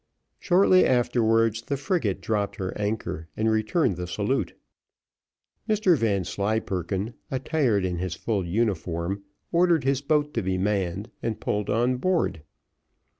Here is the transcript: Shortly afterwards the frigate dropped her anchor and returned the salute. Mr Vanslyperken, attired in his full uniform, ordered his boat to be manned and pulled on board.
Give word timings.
Shortly 0.39 0.83
afterwards 0.83 1.61
the 1.61 1.77
frigate 1.77 2.21
dropped 2.21 2.55
her 2.55 2.75
anchor 2.75 3.27
and 3.37 3.51
returned 3.51 3.97
the 3.97 4.07
salute. 4.07 4.57
Mr 5.69 5.95
Vanslyperken, 5.95 7.13
attired 7.29 7.85
in 7.85 7.99
his 7.99 8.15
full 8.15 8.43
uniform, 8.43 9.21
ordered 9.51 9.83
his 9.83 10.01
boat 10.01 10.33
to 10.33 10.41
be 10.41 10.57
manned 10.57 11.11
and 11.21 11.39
pulled 11.39 11.69
on 11.69 11.97
board. 11.97 12.41